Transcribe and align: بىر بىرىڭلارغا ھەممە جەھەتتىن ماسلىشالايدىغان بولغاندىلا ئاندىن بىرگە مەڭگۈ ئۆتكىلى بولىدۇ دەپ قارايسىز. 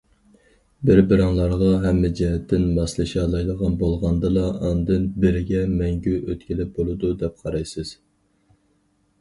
بىر 0.89 0.99
بىرىڭلارغا 1.09 1.67
ھەممە 1.83 2.09
جەھەتتىن 2.19 2.65
ماسلىشالايدىغان 2.77 3.77
بولغاندىلا 3.83 4.47
ئاندىن 4.71 5.05
بىرگە 5.25 5.63
مەڭگۈ 5.77 6.15
ئۆتكىلى 6.23 6.69
بولىدۇ 6.79 7.15
دەپ 7.23 7.39
قارايسىز. 7.45 7.97